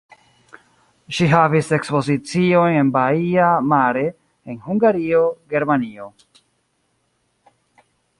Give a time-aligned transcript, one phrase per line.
[1.17, 4.03] Ŝi havis ekspoziciojn en Baia Mare;
[4.53, 5.21] en Hungario,
[5.55, 6.09] Germanio.